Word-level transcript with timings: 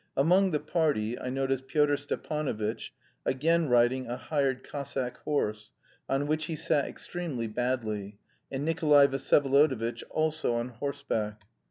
Among 0.17 0.49
the 0.49 0.59
party 0.59 1.19
I 1.19 1.29
noticed 1.29 1.67
Pyotr 1.67 1.95
Stepanovitch, 1.95 2.89
again 3.23 3.69
riding 3.69 4.07
a 4.07 4.17
hired 4.17 4.63
Cossack 4.67 5.17
horse, 5.17 5.69
on 6.09 6.25
which 6.25 6.45
he 6.45 6.55
sat 6.55 6.85
extremely 6.85 7.45
badly, 7.45 8.17
and 8.51 8.65
Nikolay 8.65 9.05
Vsyevolodovitch, 9.05 10.01
also 10.09 10.55
on 10.55 10.69
horseback. 10.69 11.43